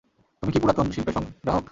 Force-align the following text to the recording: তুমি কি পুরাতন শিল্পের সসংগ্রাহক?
তুমি 0.43 0.51
কি 0.53 0.59
পুরাতন 0.61 0.87
শিল্পের 0.93 1.13
সসংগ্রাহক? 1.15 1.63